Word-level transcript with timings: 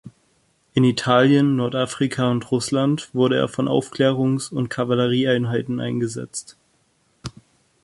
In 0.73 0.83
Italien, 0.83 1.55
Nordafrika 1.55 2.31
und 2.31 2.49
Russland 2.51 3.13
wurde 3.13 3.37
er 3.37 3.47
von 3.47 3.67
Aufklärungs- 3.67 4.51
und 4.51 4.69
Kavallerieeinheiten 4.69 5.79
eingesetzt. 5.79 6.57